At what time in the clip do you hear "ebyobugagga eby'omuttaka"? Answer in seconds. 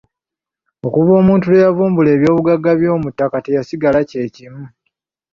2.15-3.37